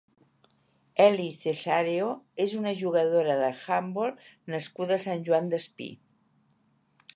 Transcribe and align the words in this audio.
Eli 1.03 1.27
Cesáreo 1.41 2.07
és 2.45 2.55
una 2.61 2.73
jugadora 2.79 3.37
d'handbol 3.43 4.15
nascuda 4.55 4.99
a 4.99 5.03
Sant 5.07 5.25
Joan 5.31 5.55
Despí. 5.55 5.91